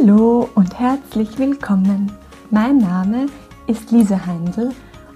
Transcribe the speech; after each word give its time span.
Hallo 0.00 0.48
und 0.54 0.78
herzlich 0.78 1.38
willkommen. 1.38 2.10
Mein 2.50 2.78
Name 2.78 3.26
ist 3.66 3.90
Lise 3.90 4.24
Heindl 4.24 4.70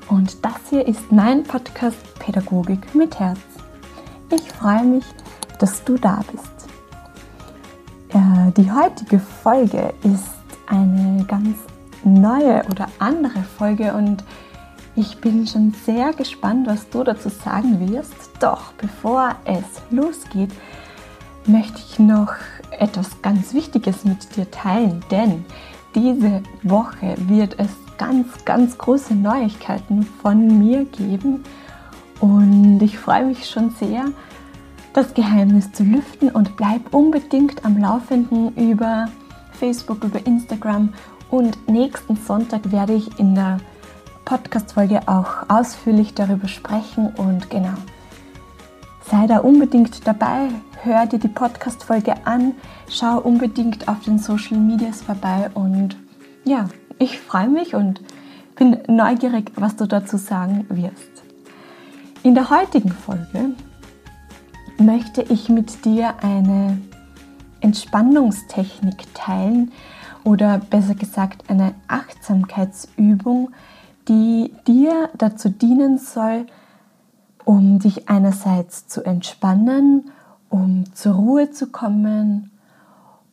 und 0.08 0.44
das 0.44 0.56
hier 0.68 0.86
ist 0.86 1.10
mein 1.10 1.42
Podcast 1.42 1.96
Pädagogik 2.18 2.94
mit 2.94 3.18
Herz. 3.18 3.38
Ich 4.30 4.42
freue 4.52 4.84
mich, 4.84 5.04
dass 5.58 5.82
du 5.84 5.96
da 5.96 6.22
bist. 6.30 6.68
Äh, 8.10 8.52
die 8.58 8.70
heutige 8.70 9.20
Folge 9.20 9.94
ist 10.02 10.34
eine 10.66 11.24
ganz 11.24 11.56
neue 12.02 12.62
oder 12.70 12.88
andere 12.98 13.42
Folge 13.56 13.94
und 13.94 14.22
ich 14.96 15.18
bin 15.18 15.46
schon 15.46 15.72
sehr 15.86 16.12
gespannt, 16.12 16.66
was 16.66 16.90
du 16.90 17.04
dazu 17.04 17.30
sagen 17.30 17.88
wirst. 17.88 18.12
Doch 18.38 18.74
bevor 18.74 19.34
es 19.46 19.64
losgeht, 19.90 20.50
möchte 21.46 21.78
ich 21.78 21.98
noch 21.98 22.34
etwas 22.80 23.22
ganz 23.22 23.54
Wichtiges 23.54 24.04
mit 24.04 24.36
dir 24.36 24.50
teilen, 24.50 25.04
denn 25.10 25.44
diese 25.94 26.42
Woche 26.62 27.14
wird 27.18 27.58
es 27.58 27.70
ganz, 27.98 28.44
ganz 28.44 28.76
große 28.76 29.14
Neuigkeiten 29.14 30.04
von 30.22 30.58
mir 30.58 30.84
geben. 30.84 31.44
Und 32.20 32.80
ich 32.80 32.98
freue 32.98 33.26
mich 33.26 33.48
schon 33.48 33.70
sehr, 33.70 34.06
das 34.92 35.14
Geheimnis 35.14 35.72
zu 35.72 35.82
lüften 35.84 36.30
und 36.30 36.56
bleib 36.56 36.94
unbedingt 36.94 37.64
am 37.64 37.78
Laufenden 37.78 38.54
über 38.56 39.08
Facebook, 39.52 40.04
über 40.04 40.24
Instagram. 40.26 40.92
Und 41.30 41.68
nächsten 41.68 42.16
Sonntag 42.16 42.70
werde 42.70 42.94
ich 42.94 43.18
in 43.18 43.34
der 43.34 43.58
Podcast-Folge 44.24 45.06
auch 45.06 45.48
ausführlich 45.48 46.14
darüber 46.14 46.48
sprechen. 46.48 47.12
Und 47.16 47.50
genau. 47.50 47.74
Sei 49.10 49.26
da 49.26 49.38
unbedingt 49.38 50.06
dabei, 50.06 50.48
hör 50.84 51.06
dir 51.06 51.18
die 51.18 51.28
Podcast-Folge 51.28 52.26
an, 52.26 52.54
schau 52.90 53.18
unbedingt 53.18 53.88
auf 53.88 54.00
den 54.00 54.18
Social 54.18 54.58
Medias 54.58 55.00
vorbei 55.00 55.50
und 55.54 55.96
ja, 56.44 56.68
ich 56.98 57.18
freue 57.18 57.48
mich 57.48 57.74
und 57.74 58.02
bin 58.54 58.78
neugierig, 58.86 59.52
was 59.56 59.76
du 59.76 59.86
dazu 59.86 60.18
sagen 60.18 60.66
wirst. 60.68 61.22
In 62.22 62.34
der 62.34 62.50
heutigen 62.50 62.92
Folge 62.92 63.52
möchte 64.78 65.22
ich 65.22 65.48
mit 65.48 65.84
dir 65.84 66.14
eine 66.22 66.78
Entspannungstechnik 67.60 69.14
teilen 69.14 69.72
oder 70.22 70.58
besser 70.58 70.94
gesagt 70.94 71.48
eine 71.48 71.74
Achtsamkeitsübung, 71.88 73.52
die 74.08 74.52
dir 74.66 75.08
dazu 75.16 75.48
dienen 75.48 75.96
soll, 75.96 76.46
um 77.44 77.78
dich 77.78 78.08
einerseits 78.08 78.86
zu 78.86 79.02
entspannen, 79.02 80.10
um 80.48 80.84
zur 80.94 81.14
Ruhe 81.14 81.50
zu 81.50 81.68
kommen 81.68 82.50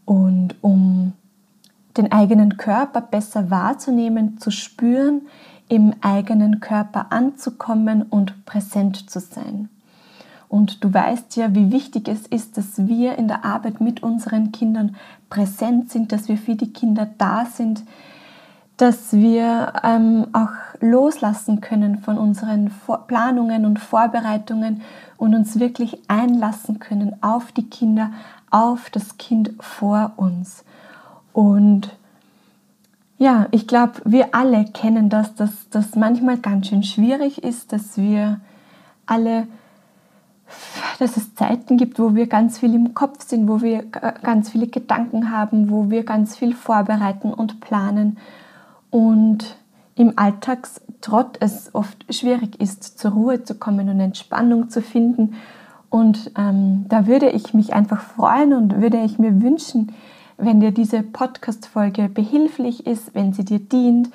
und 0.05 0.55
um 0.61 1.13
den 1.97 2.11
eigenen 2.11 2.57
Körper 2.57 3.01
besser 3.01 3.49
wahrzunehmen, 3.49 4.37
zu 4.39 4.51
spüren, 4.51 5.21
im 5.67 5.93
eigenen 6.01 6.59
Körper 6.59 7.11
anzukommen 7.11 8.03
und 8.03 8.45
präsent 8.45 9.09
zu 9.09 9.19
sein. 9.19 9.69
Und 10.49 10.83
du 10.83 10.93
weißt 10.93 11.37
ja, 11.37 11.55
wie 11.55 11.71
wichtig 11.71 12.09
es 12.09 12.27
ist, 12.27 12.57
dass 12.57 12.87
wir 12.87 13.17
in 13.17 13.29
der 13.29 13.45
Arbeit 13.45 13.79
mit 13.79 14.03
unseren 14.03 14.51
Kindern 14.51 14.97
präsent 15.29 15.91
sind, 15.91 16.11
dass 16.11 16.27
wir 16.27 16.37
für 16.37 16.55
die 16.55 16.73
Kinder 16.73 17.07
da 17.17 17.45
sind, 17.45 17.83
dass 18.75 19.13
wir 19.13 19.71
ähm, 19.83 20.27
auch 20.33 20.49
loslassen 20.81 21.61
können 21.61 21.99
von 21.99 22.17
unseren 22.17 22.69
Vor 22.69 23.07
Planungen 23.07 23.65
und 23.65 23.79
Vorbereitungen 23.79 24.81
und 25.21 25.35
uns 25.35 25.59
wirklich 25.59 25.99
einlassen 26.07 26.79
können 26.79 27.15
auf 27.21 27.51
die 27.51 27.69
Kinder, 27.69 28.11
auf 28.49 28.89
das 28.89 29.17
Kind 29.17 29.51
vor 29.59 30.13
uns. 30.15 30.63
Und 31.31 31.95
ja, 33.19 33.45
ich 33.51 33.67
glaube, 33.67 34.01
wir 34.03 34.33
alle 34.33 34.65
kennen 34.65 35.09
das, 35.09 35.35
dass 35.35 35.51
das 35.69 35.95
manchmal 35.95 36.39
ganz 36.39 36.69
schön 36.69 36.81
schwierig 36.81 37.43
ist, 37.43 37.71
dass 37.71 37.97
wir 37.97 38.41
alle, 39.05 39.45
dass 40.97 41.17
es 41.17 41.35
Zeiten 41.35 41.77
gibt, 41.77 41.99
wo 41.99 42.15
wir 42.15 42.25
ganz 42.25 42.57
viel 42.57 42.73
im 42.73 42.95
Kopf 42.95 43.23
sind, 43.23 43.47
wo 43.47 43.61
wir 43.61 43.83
ganz 43.83 44.49
viele 44.49 44.65
Gedanken 44.65 45.29
haben, 45.29 45.69
wo 45.69 45.91
wir 45.91 46.03
ganz 46.03 46.35
viel 46.35 46.55
vorbereiten 46.55 47.31
und 47.31 47.61
planen 47.61 48.17
und 48.89 49.55
im 49.95 50.17
Alltagstrott 50.17 51.37
es 51.39 51.73
oft 51.73 52.05
schwierig 52.13 52.59
ist, 52.59 52.97
zur 52.97 53.11
Ruhe 53.11 53.43
zu 53.43 53.55
kommen 53.55 53.89
und 53.89 53.99
Entspannung 53.99 54.69
zu 54.69 54.81
finden. 54.81 55.35
Und 55.89 56.31
ähm, 56.37 56.85
da 56.87 57.07
würde 57.07 57.29
ich 57.29 57.53
mich 57.53 57.73
einfach 57.73 58.01
freuen 58.01 58.53
und 58.53 58.81
würde 58.81 59.03
ich 59.03 59.19
mir 59.19 59.41
wünschen, 59.41 59.91
wenn 60.37 60.59
dir 60.59 60.71
diese 60.71 61.03
Podcast-Folge 61.03 62.09
behilflich 62.09 62.87
ist, 62.87 63.13
wenn 63.13 63.33
sie 63.33 63.45
dir 63.45 63.59
dient, 63.59 64.09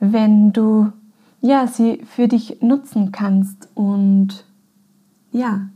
wenn 0.00 0.52
du 0.52 0.92
ja, 1.40 1.66
sie 1.66 2.02
für 2.04 2.28
dich 2.28 2.60
nutzen 2.60 3.12
kannst. 3.12 3.68
Und 3.74 4.44
ja, 5.32 5.68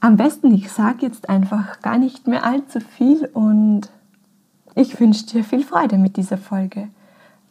am 0.00 0.16
besten, 0.16 0.52
ich 0.54 0.70
sage 0.70 1.06
jetzt 1.06 1.28
einfach 1.28 1.80
gar 1.80 1.98
nicht 1.98 2.26
mehr 2.26 2.44
allzu 2.44 2.80
viel 2.80 3.26
und 3.32 3.90
ich 4.74 5.00
wünsche 5.00 5.26
dir 5.26 5.44
viel 5.44 5.62
Freude 5.62 5.96
mit 5.96 6.16
dieser 6.16 6.38
Folge. 6.38 6.88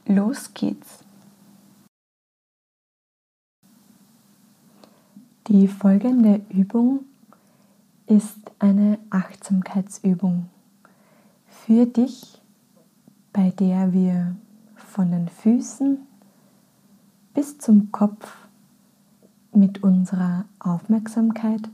Los 0.08 0.54
geht's! 0.54 1.04
Die 5.48 5.68
folgende 5.68 6.46
Übung 6.50 7.06
ist 8.06 8.52
eine 8.60 9.00
Achtsamkeitsübung 9.10 10.48
für 11.48 11.88
dich, 11.88 12.40
bei 13.34 13.50
der 13.50 13.94
wir 13.94 14.36
von 14.76 15.10
den 15.10 15.28
Füßen 15.28 15.98
bis 17.34 17.58
zum 17.58 17.92
Kopf 17.92 18.48
mit 19.54 19.82
unserer 19.82 20.46
Aufmerksamkeit 20.60 21.68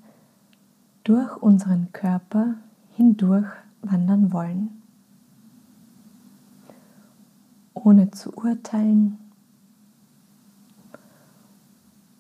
durch 1.04 1.36
unseren 1.36 1.92
Körper 1.92 2.56
hindurch 2.96 3.52
wandern 3.82 4.32
wollen 4.32 4.81
ohne 7.74 8.12
zu 8.12 8.32
urteilen, 8.34 9.18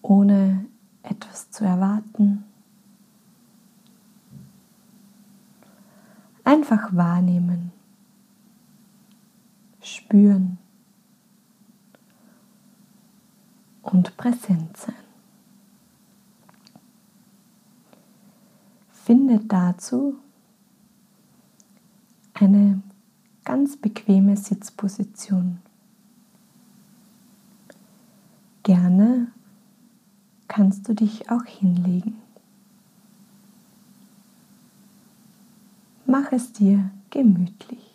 ohne 0.02 0.66
etwas 1.04 1.52
zu 1.52 1.66
erwarten. 1.66 2.44
Einfach 6.44 6.96
wahrnehmen, 6.96 7.72
spüren 9.82 10.58
und 13.82 14.18
präsent 14.18 14.76
sein. 14.78 14.96
Finde 18.92 19.40
dazu 19.46 20.16
eine 22.34 22.82
ganz 23.44 23.78
bequeme 23.78 24.38
Sitzposition. 24.38 25.60
Gerne 28.64 29.28
kannst 30.48 30.88
du 30.88 30.94
dich 30.94 31.30
auch 31.30 31.46
hinlegen. 31.46 32.16
Mach 36.06 36.32
es 36.32 36.52
dir 36.52 36.92
gemütlich. 37.10 37.91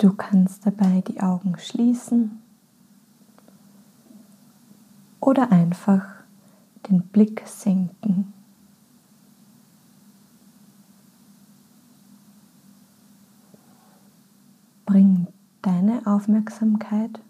Du 0.00 0.14
kannst 0.14 0.64
dabei 0.64 1.02
die 1.02 1.20
Augen 1.20 1.58
schließen 1.58 2.40
oder 5.20 5.52
einfach 5.52 6.06
den 6.88 7.02
Blick 7.02 7.42
senken. 7.44 8.32
Bring 14.86 15.26
deine 15.60 16.06
Aufmerksamkeit 16.06 17.20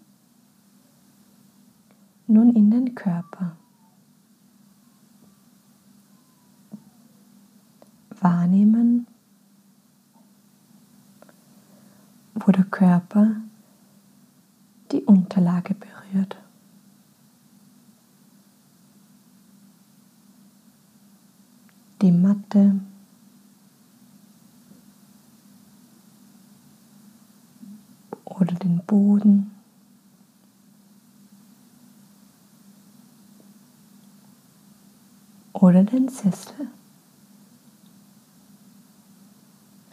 nun 2.27 2.55
in 2.55 2.71
den 2.71 2.95
Körper. 2.95 3.57
Wahrnehmen, 8.21 9.07
wo 12.33 12.51
der 12.51 12.63
Körper 12.65 13.35
die 14.91 15.03
Unterlage 15.03 15.73
berührt. 15.73 16.37
Die 22.01 22.11
Matte. 22.11 22.79
Oder 28.25 28.55
den 28.55 28.79
Boden. 28.85 29.51
Oder 35.53 35.83
den 35.83 36.09
Sessel, 36.09 36.69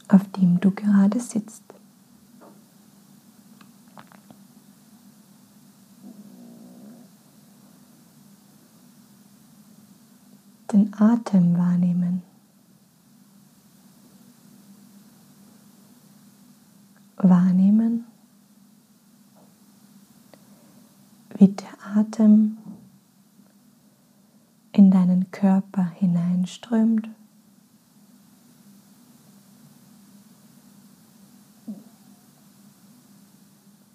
auf 0.09 0.27
dem 0.33 0.59
du 0.61 0.71
gerade 0.71 1.21
sitzt. 1.21 1.63
Atem 11.01 11.57
wahrnehmen. 11.57 12.23
Wahrnehmen, 17.17 18.05
wie 21.37 21.49
der 21.49 21.97
Atem 21.97 22.59
in 24.73 24.91
deinen 24.91 25.31
Körper 25.31 25.91
hineinströmt. 25.97 27.09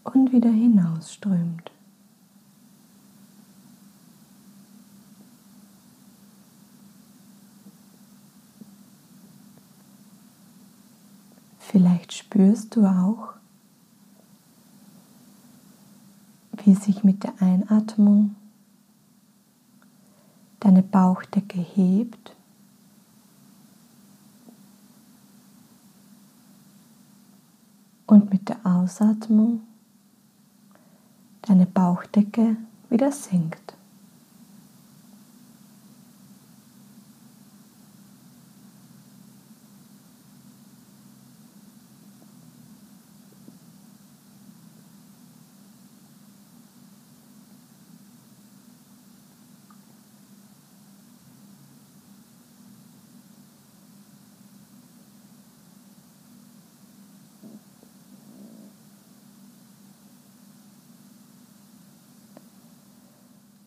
Und 0.04 0.32
wieder 0.32 0.52
hinausströmt. 0.52 1.73
Vielleicht 11.74 12.14
spürst 12.14 12.75
du 12.75 12.86
auch, 12.86 13.34
wie 16.64 16.75
sich 16.75 17.04
mit 17.04 17.24
der 17.24 17.34
Einatmung 17.42 18.36
deine 20.60 20.84
Bauchdecke 20.84 21.58
hebt. 21.58 22.36
Und 28.06 28.31
mit 28.31 28.50
der 28.50 28.64
Ausatmung 28.64 29.62
deine 31.42 31.66
Bauchdecke 31.66 32.56
wieder 32.92 33.12
senkt. 33.12 33.62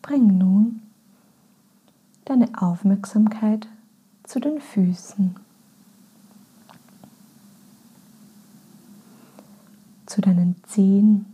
Bring 0.07 0.37
nun 0.37 0.83
deine 2.23 2.49
Aufmerksamkeit 2.61 3.67
zu 4.23 4.39
den 4.39 4.61
Füßen, 4.61 5.35
zu 10.05 10.21
deinen 10.21 10.55
Zehen, 10.65 11.25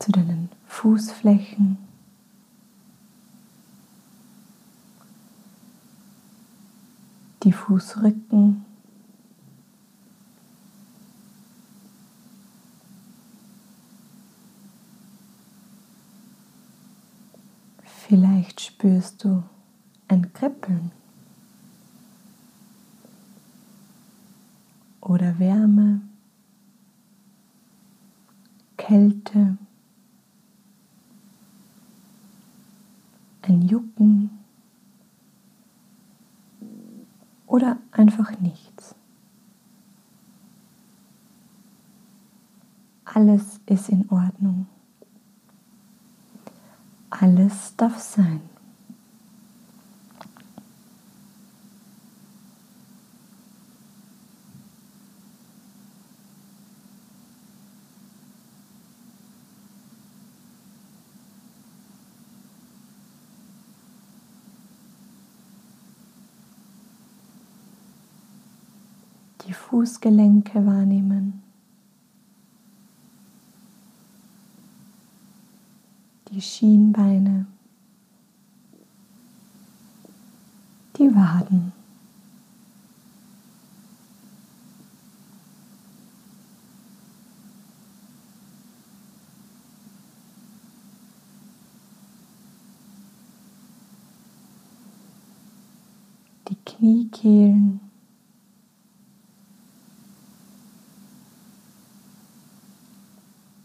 zu 0.00 0.10
deinen 0.10 0.48
Fußflächen. 0.66 1.78
Die 7.44 7.52
Fußrücken 7.52 8.64
Vielleicht 18.52 18.60
spürst 18.74 19.24
du 19.24 19.42
ein 20.08 20.30
Kribbeln 20.34 20.92
oder 25.00 25.38
Wärme, 25.38 26.02
Kälte, 28.76 29.56
ein 33.40 33.62
Jucken 33.62 34.38
oder 37.46 37.78
einfach 37.90 38.38
nichts. 38.38 38.94
Alles 43.06 43.60
ist 43.64 43.88
in 43.88 44.10
Ordnung. 44.10 44.66
Alles 47.20 47.76
darf 47.76 47.98
sein. 47.98 48.40
Die 69.46 69.52
Fußgelenke 69.52 70.64
wahrnehmen. 70.64 71.42
Schienbeine, 76.42 77.46
die 80.98 81.14
Waden. 81.14 81.72
Die 96.48 96.56
Kniekehlen. 96.64 97.80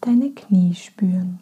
Deine 0.02 0.30
Knie 0.32 0.76
spüren. 0.76 1.40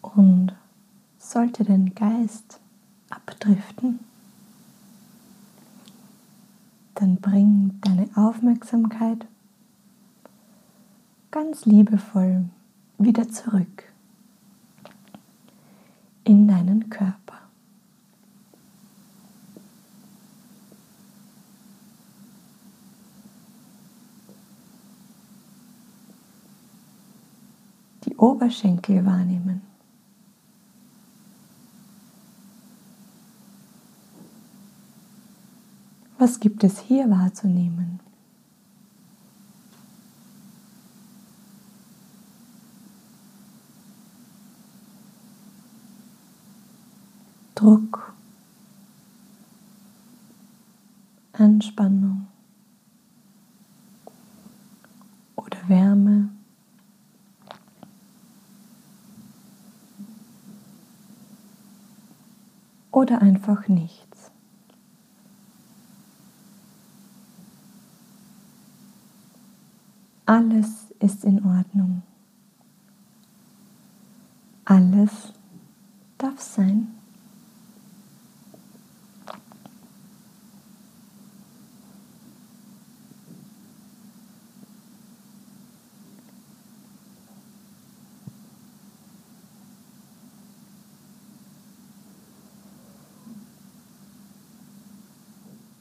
Und 0.00 0.52
sollte 1.38 1.62
dein 1.62 1.94
Geist 1.94 2.58
abdriften, 3.10 4.00
dann 6.96 7.14
bring 7.18 7.78
deine 7.80 8.08
Aufmerksamkeit 8.16 9.24
ganz 11.30 11.64
liebevoll 11.64 12.46
wieder 12.98 13.28
zurück 13.28 13.84
in 16.24 16.48
deinen 16.48 16.90
Körper. 16.90 17.38
Die 28.06 28.16
Oberschenkel 28.16 29.06
wahrnehmen. 29.06 29.68
Was 36.18 36.40
gibt 36.40 36.64
es 36.64 36.80
hier 36.80 37.08
wahrzunehmen? 37.10 38.00
Druck, 47.54 48.12
Anspannung 51.32 52.26
oder 55.36 55.58
Wärme. 55.68 56.30
oder 62.98 63.22
einfach 63.22 63.68
nichts. 63.68 64.07
Alles 70.28 70.92
ist 71.00 71.24
in 71.24 71.42
Ordnung. 71.42 72.02
Alles 74.66 75.32
darf 76.18 76.38
sein. 76.38 76.88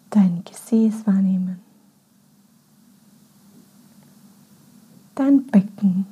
dein 0.10 0.44
Gesäß 0.44 1.06
wahrnehmen, 1.06 1.60
dein 5.16 5.46
Becken. 5.46 6.06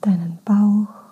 deinen 0.00 0.31
Bauch. 0.44 1.02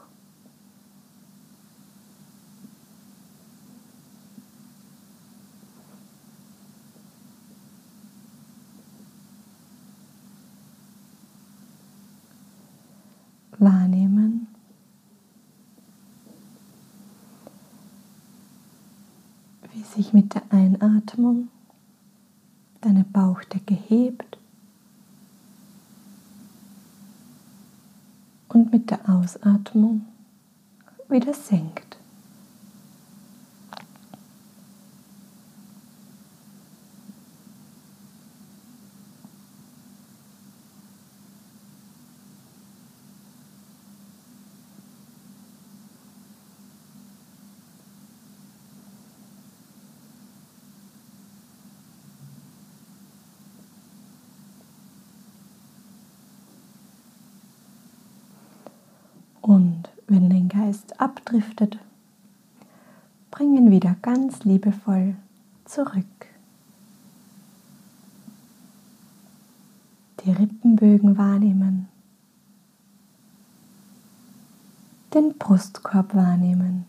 wahrnehmen. 13.60 14.48
Wie 19.72 19.82
sich 19.82 20.12
mit 20.12 20.34
der 20.34 20.42
Einatmung 20.50 21.48
deine 22.80 23.04
Bauchdecke 23.04 23.74
hebt 23.74 24.38
mit 28.70 28.90
der 28.90 29.08
Ausatmung 29.08 30.06
wieder 31.08 31.34
senkt. 31.34 31.90
Und 59.42 59.88
wenn 60.10 60.28
dein 60.28 60.48
Geist 60.48 61.00
abdriftet, 61.00 61.78
bring 63.30 63.56
ihn 63.56 63.70
wieder 63.70 63.94
ganz 64.02 64.42
liebevoll 64.42 65.14
zurück. 65.64 66.04
Die 70.24 70.32
Rippenbögen 70.32 71.16
wahrnehmen, 71.16 71.88
den 75.14 75.38
Brustkorb 75.38 76.12
wahrnehmen. 76.14 76.86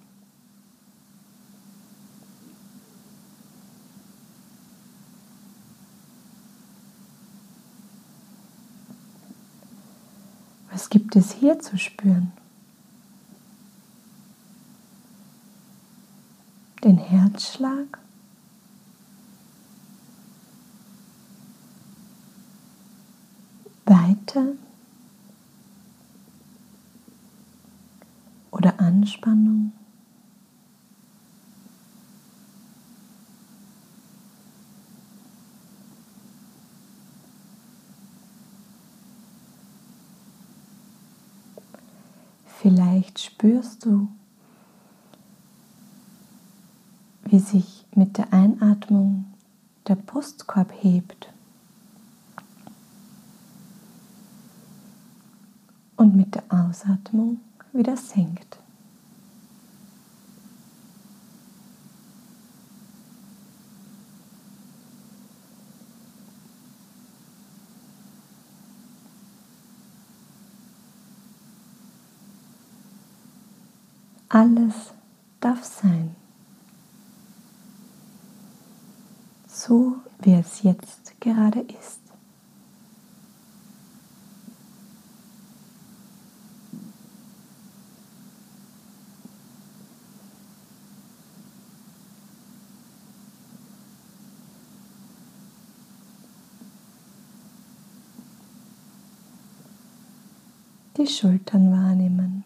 Was 10.72 10.90
gibt 10.90 11.16
es 11.16 11.32
hier 11.32 11.60
zu 11.60 11.78
spüren? 11.78 12.32
Den 16.84 16.98
Herzschlag. 16.98 18.00
Weite 23.86 24.58
oder 28.52 28.80
Anspannung. 28.80 29.74
Vielleicht 42.46 43.20
spürst 43.20 43.86
du 43.86 44.08
wie 47.32 47.40
sich 47.40 47.86
mit 47.96 48.18
der 48.18 48.34
Einatmung 48.34 49.24
der 49.88 49.96
Brustkorb 49.96 50.70
hebt 50.82 51.32
und 55.96 56.14
mit 56.14 56.36
der 56.36 56.44
Ausatmung 56.50 57.40
wieder 57.72 57.96
senkt. 57.96 58.60
Alles 74.28 74.94
darf 75.40 75.64
sein. 75.64 76.21
So 79.72 79.96
wie 80.20 80.34
es 80.34 80.64
jetzt 80.64 81.14
gerade 81.22 81.62
ist. 81.62 82.02
Die 100.98 101.08
Schultern 101.08 101.72
wahrnehmen, 101.72 102.44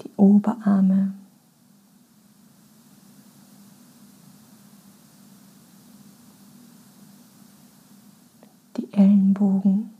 die 0.00 0.10
Oberarme 0.16 1.14
Ellenbogen 9.44 9.90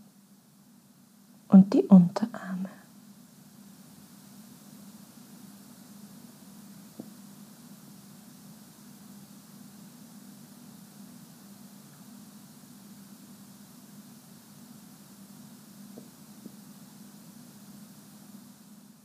und 1.48 1.72
die 1.74 1.82
Unterarme. 1.82 2.70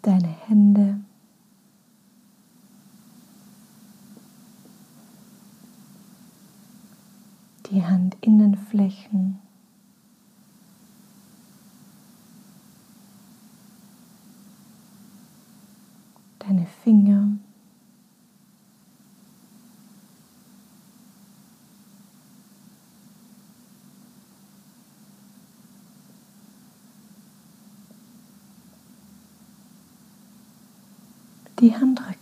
Deine 0.02 0.28
Hände. 0.48 1.02
Die 7.70 7.84
Handinnenflächen. 7.84 9.40
deine 16.50 16.66
Finger. 16.90 17.38
Die 31.60 31.76
Handrücken. 31.76 32.19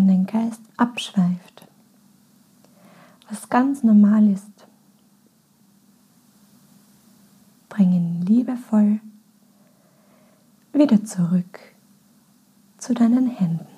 Dein 0.00 0.26
Geist 0.26 0.60
abschweift, 0.76 1.66
was 3.28 3.48
ganz 3.48 3.82
normal 3.82 4.28
ist. 4.28 4.66
Bring 7.68 7.92
ihn 7.92 8.22
liebevoll 8.22 9.00
wieder 10.72 11.04
zurück 11.04 11.60
zu 12.78 12.94
deinen 12.94 13.28
Händen. 13.28 13.71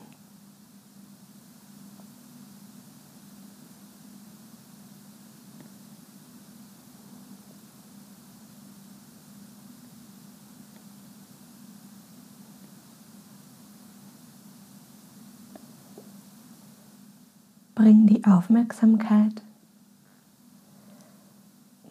Bring 17.85 18.07
die 18.07 18.25
Aufmerksamkeit 18.25 19.43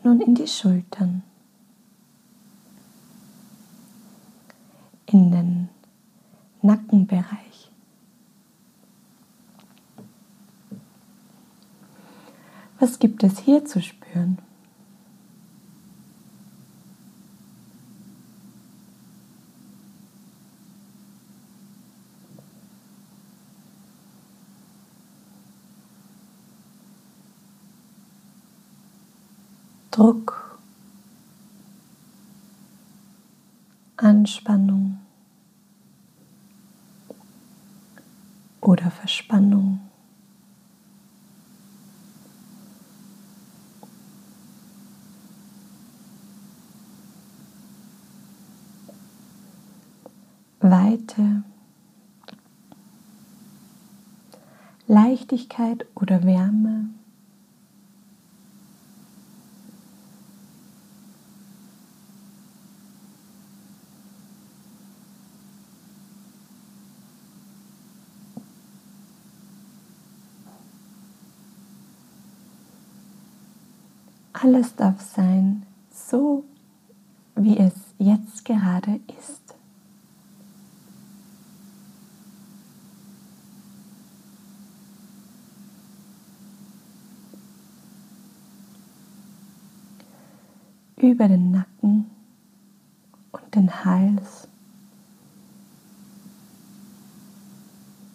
nun 0.01 0.21
in 0.21 0.33
die 0.33 0.47
Schultern, 0.47 1.21
in 5.05 5.29
den 5.29 5.69
Nackenbereich. 6.63 7.71
Was 12.79 12.97
gibt 12.97 13.23
es 13.23 13.37
hier 13.37 13.63
zu 13.63 13.79
spüren? 13.79 14.39
Druck, 29.93 30.57
Anspannung 33.95 34.97
oder 38.59 38.89
Verspannung. 38.89 39.81
Weite, 50.59 51.43
Leichtigkeit 54.87 55.85
oder 55.93 56.23
Wärme. 56.23 56.89
Alles 74.43 74.75
darf 74.75 74.99
sein, 74.99 75.65
so 75.89 76.43
wie 77.33 77.57
es 77.57 77.73
jetzt 77.97 78.43
gerade 78.43 78.99
ist. 79.17 79.55
Über 90.97 91.29
den 91.29 91.51
Nacken 91.51 92.11
und 93.31 93.55
den 93.55 93.85
Hals 93.85 94.49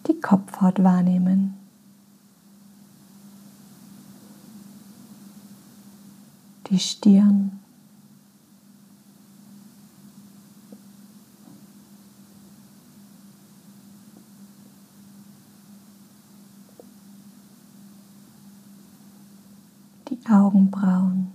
die 0.05 0.21
Kopfhaut 0.21 0.83
wahrnehmen. 0.83 1.58
Die 6.69 6.79
Stirn. 6.79 7.59
Die 20.09 20.19
Augenbrauen. 20.29 21.33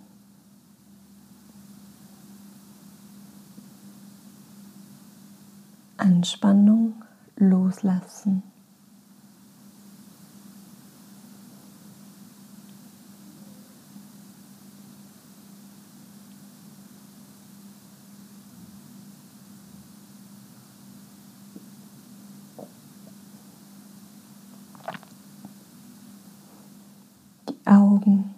Anspannung 5.97 7.03
loslassen. 7.37 8.54
Augen. 27.65 28.35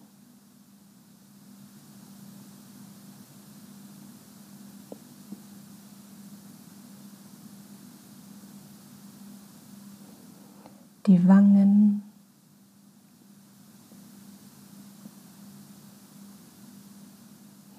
Die 11.06 11.26
Wangen. 11.28 12.02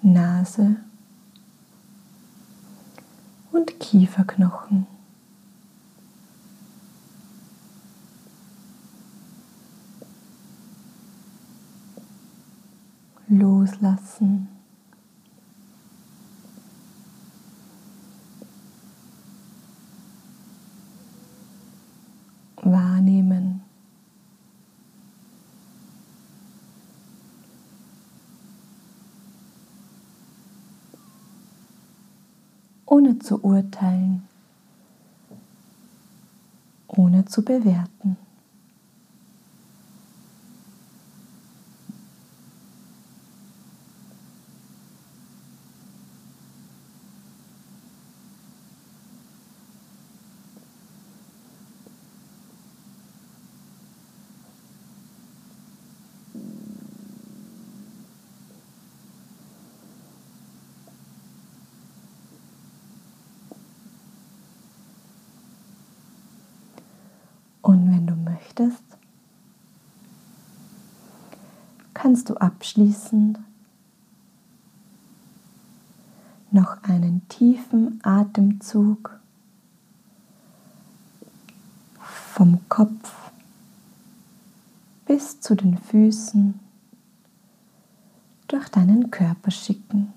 Nase 0.02 0.76
und 3.52 3.78
Kieferknochen. 3.78 4.86
Loslassen. 13.28 14.48
Wahrnehmen. 22.56 23.62
Ohne 32.86 33.18
zu 33.18 33.38
urteilen, 33.42 34.22
ohne 36.88 37.24
zu 37.26 37.42
bewerten. 37.42 38.16
Und 67.68 67.92
wenn 67.92 68.06
du 68.06 68.14
möchtest, 68.14 68.82
kannst 71.92 72.30
du 72.30 72.34
abschließend 72.36 73.38
noch 76.50 76.82
einen 76.82 77.28
tiefen 77.28 78.00
Atemzug 78.02 79.20
vom 82.00 82.58
Kopf 82.70 83.32
bis 85.04 85.38
zu 85.38 85.54
den 85.54 85.76
Füßen 85.76 86.58
durch 88.46 88.66
deinen 88.70 89.10
Körper 89.10 89.50
schicken. 89.50 90.14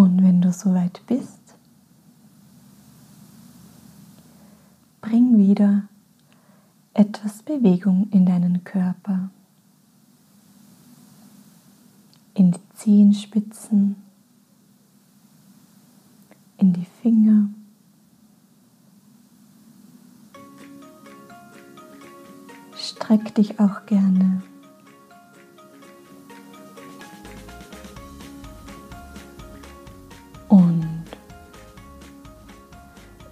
Und 0.00 0.22
wenn 0.22 0.40
du 0.40 0.50
soweit 0.50 1.02
bist, 1.06 1.54
bring 5.02 5.36
wieder 5.36 5.82
etwas 6.94 7.42
Bewegung 7.42 8.08
in 8.10 8.24
deinen 8.24 8.64
Körper, 8.64 9.28
in 12.32 12.52
die 12.52 12.60
Zehenspitzen, 12.76 13.96
in 16.56 16.72
die 16.72 16.86
Finger. 17.02 17.50
Streck 22.74 23.34
dich 23.34 23.60
auch 23.60 23.84
gerne. 23.84 24.40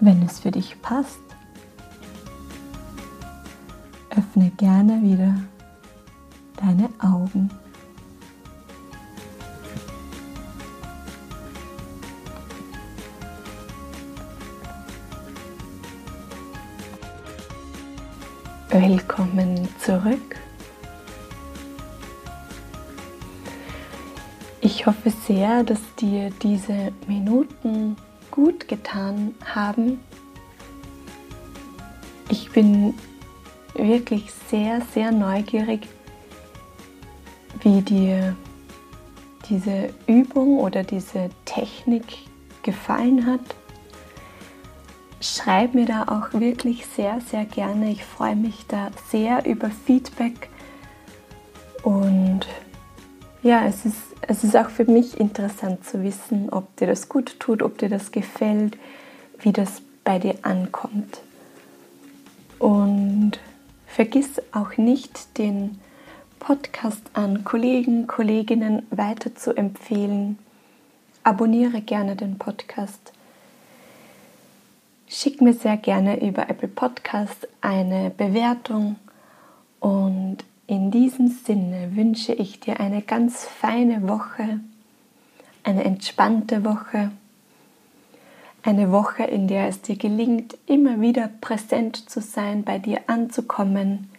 Wenn 0.01 0.23
es 0.23 0.41
für 0.41 0.51
dich 0.51 0.81
passt, 0.83 1.19
öffne 4.11 4.51
gerne 4.57 5.03
wieder 5.03 5.35
deine 6.57 6.89
Augen. 7.01 7.51
Willkommen 18.71 19.69
zurück. 19.81 20.37
Ich 24.61 24.87
hoffe 24.87 25.11
sehr, 25.27 25.65
dass 25.65 25.81
dir 25.97 26.31
diese 26.43 26.93
Minuten 27.07 27.97
gut 28.39 28.69
getan 28.69 29.35
haben. 29.45 29.99
Ich 32.29 32.53
bin 32.53 32.95
wirklich 33.75 34.31
sehr, 34.49 34.81
sehr 34.95 35.11
neugierig, 35.11 35.89
wie 37.63 37.83
dir 37.83 38.37
diese 39.49 39.93
Übung 40.07 40.61
oder 40.61 40.85
diese 40.85 41.31
Technik 41.47 42.05
gefallen 42.63 43.27
hat. 43.27 43.41
Schreib 45.21 45.75
mir 45.75 45.87
da 45.87 46.05
auch 46.05 46.39
wirklich 46.39 46.87
sehr, 46.87 47.21
sehr 47.21 47.45
gerne. 47.45 47.91
Ich 47.91 48.05
freue 48.05 48.37
mich 48.37 48.67
da 48.69 48.91
sehr 49.11 49.47
über 49.47 49.69
Feedback. 49.69 50.49
Und 51.83 52.47
ja, 53.43 53.67
es 53.67 53.85
ist, 53.85 54.08
es 54.23 54.45
ist 54.45 54.57
auch 54.57 54.71
für 54.71 54.85
mich 54.85 55.19
interessant 55.19 55.85
zu 55.85 56.03
wissen, 56.03 56.51
ob 56.51 56.75
dir 56.77 56.87
das 56.87 57.09
gut 57.09 57.39
tut, 57.39 57.63
ob 57.63 57.79
dir 57.79 57.89
das 57.89 58.13
gefällt, 58.13 58.77
wie 59.41 59.53
das 59.53 59.83
bei 60.05 60.19
dir 60.19 60.35
ankommt. 60.43 61.21
Und 62.59 63.39
vergiss 63.87 64.41
auch 64.53 64.77
nicht, 64.77 65.39
den 65.39 65.79
Podcast 66.39 67.03
an 67.13 67.45
Kollegen, 67.45 68.07
Kolleginnen 68.07 68.87
weiter 68.91 69.35
zu 69.35 69.57
empfehlen. 69.57 70.39
Abonniere 71.23 71.81
gerne 71.81 72.17
den 72.17 72.39
Podcast. 72.39 73.13
Schick 75.09 75.41
mir 75.41 75.55
sehr 75.55 75.77
gerne 75.77 76.27
über 76.27 76.49
Apple 76.49 76.69
Podcast 76.69 77.49
eine 77.61 78.11
Bewertung 78.11 78.97
und 79.81 80.39
in 80.69 80.91
diesem 80.91 81.29
Sinne 81.29 81.97
wünsche 81.97 82.35
ich 82.35 82.61
dir 82.61 82.79
eine 82.79 83.01
ganz 83.01 83.45
feine 83.45 84.07
Woche, 84.07 84.61
eine 85.65 85.83
entspannte 85.83 86.63
Woche, 86.63 87.11
eine 88.63 88.93
Woche, 88.93 89.25
in 89.25 89.49
der 89.49 89.69
es 89.69 89.81
dir 89.81 89.97
gelingt, 89.97 90.59
immer 90.67 91.01
wieder 91.01 91.31
präsent 91.41 92.11
zu 92.11 92.21
sein, 92.21 92.65
bei 92.65 92.79
dir 92.79 93.01
anzukommen, 93.07 94.11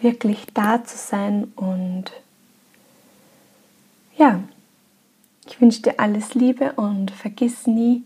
wirklich 0.00 0.44
da 0.52 0.84
zu 0.84 0.98
sein 0.98 1.50
und 1.56 2.12
ja, 4.18 4.40
ich 5.46 5.60
wünsche 5.62 5.80
dir 5.80 5.98
alles 5.98 6.34
Liebe 6.34 6.74
und 6.74 7.10
vergiss 7.10 7.66
nie, 7.66 8.02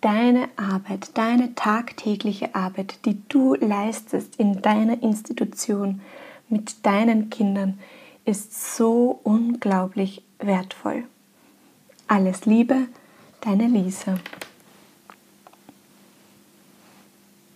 deine 0.00 0.48
Arbeit, 0.56 1.16
deine 1.16 1.54
tagtägliche 1.54 2.56
Arbeit, 2.56 3.04
die 3.04 3.20
du 3.28 3.54
leistest 3.54 4.36
in 4.36 4.60
deiner 4.60 5.02
Institution 5.04 6.00
mit 6.48 6.84
deinen 6.84 7.30
Kindern, 7.30 7.78
ist 8.24 8.76
so 8.76 9.20
unglaublich 9.22 10.22
wertvoll. 10.38 11.04
Alles 12.08 12.44
Liebe, 12.44 12.88
deine 13.40 13.66
Lisa. 13.66 14.18